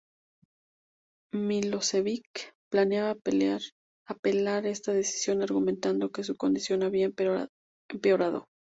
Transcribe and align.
Milošević 1.49 2.23
planeaba 2.71 3.13
apelar 4.09 4.65
esta 4.73 4.91
decisión, 4.93 5.43
argumentando 5.43 6.11
que 6.11 6.23
su 6.23 6.35
condición 6.35 6.81
había 6.81 7.11
empeorado. 7.93 8.47